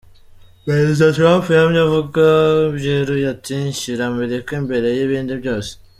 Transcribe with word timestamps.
"Perezida 0.65 1.07
Trump 1.17 1.43
yamye 1.57 1.79
avuga 1.87 2.23
byeruye 2.77 3.25
ati, 3.33 3.53
'Nshyira 3.61 4.03
Amerika 4.11 4.49
imbere 4.61 4.87
y'ibindi 4.97 5.31
byose'. 5.41 5.73